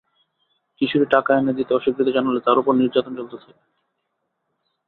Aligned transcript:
কিশোরী 0.81 1.05
টাকা 1.13 1.31
এনে 1.37 1.53
দিতে 1.57 1.71
অস্বীকৃতি 1.73 2.11
জানালে 2.13 2.39
তার 2.45 2.57
ওপর 2.61 2.73
নির্যাতন 2.75 3.13
চলতে 3.19 3.35
থাকে। 3.37 3.63